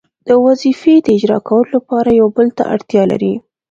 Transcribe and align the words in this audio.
د 0.27 0.29
وظیفې 0.45 0.95
د 1.01 1.07
اجرا 1.17 1.39
کولو 1.47 1.69
لپاره 1.77 2.09
یو 2.19 2.27
بل 2.35 2.47
ته 2.57 2.63
اړتیا 2.73 3.03
لري. 3.11 3.33